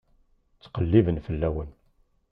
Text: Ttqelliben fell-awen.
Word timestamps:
Ttqelliben 0.55 1.21
fell-awen. 1.25 1.69